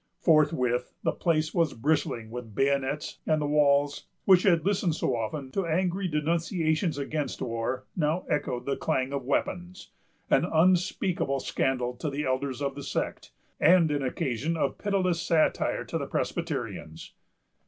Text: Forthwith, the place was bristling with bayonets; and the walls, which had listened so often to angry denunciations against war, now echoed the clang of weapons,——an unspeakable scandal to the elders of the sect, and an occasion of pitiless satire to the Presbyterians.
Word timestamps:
Forthwith, 0.19 0.95
the 1.03 1.11
place 1.11 1.53
was 1.53 1.75
bristling 1.75 2.31
with 2.31 2.55
bayonets; 2.55 3.19
and 3.27 3.39
the 3.39 3.45
walls, 3.45 4.07
which 4.25 4.41
had 4.41 4.65
listened 4.65 4.95
so 4.95 5.15
often 5.15 5.51
to 5.51 5.67
angry 5.67 6.07
denunciations 6.07 6.97
against 6.97 7.39
war, 7.39 7.85
now 7.95 8.23
echoed 8.27 8.65
the 8.65 8.75
clang 8.75 9.13
of 9.13 9.25
weapons,——an 9.25 10.43
unspeakable 10.43 11.39
scandal 11.39 11.93
to 11.97 12.09
the 12.09 12.25
elders 12.25 12.63
of 12.63 12.73
the 12.73 12.81
sect, 12.81 13.31
and 13.59 13.91
an 13.91 14.01
occasion 14.01 14.57
of 14.57 14.79
pitiless 14.79 15.21
satire 15.21 15.85
to 15.85 15.99
the 15.99 16.07
Presbyterians. 16.07 17.13